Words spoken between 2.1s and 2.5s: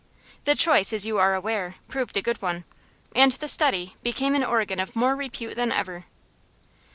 a good